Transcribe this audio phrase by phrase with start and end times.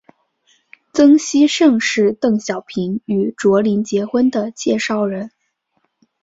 [0.93, 5.29] 曾希圣是邓小平与卓琳结婚的介绍人。